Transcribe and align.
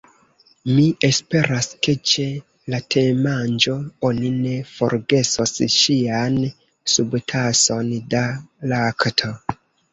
"Mi 0.77 0.85
esperas 1.07 1.67
ke 1.87 1.93
ĉe 2.11 2.25
la 2.75 2.79
temanĝo 2.95 3.77
oni 4.11 4.33
ne 4.39 4.55
forgesos 4.73 5.55
ŝian 5.77 6.43
subtason 6.97 7.97
da 8.17 8.27
lakto. 8.77 9.35